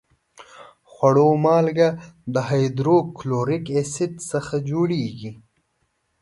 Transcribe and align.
د 0.03 0.03
خوړو 0.91 1.29
مالګه 1.45 1.89
د 2.33 2.35
هایدروکلوریک 2.49 3.65
اسید 3.79 4.13
څخه 4.31 4.55
جوړیږي. 4.69 5.31